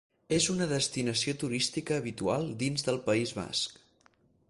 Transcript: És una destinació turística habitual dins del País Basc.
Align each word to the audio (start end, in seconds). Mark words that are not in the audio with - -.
És 0.37 0.45
una 0.53 0.67
destinació 0.71 1.35
turística 1.45 2.01
habitual 2.03 2.51
dins 2.65 2.89
del 2.91 3.01
País 3.11 3.39
Basc. 3.43 3.83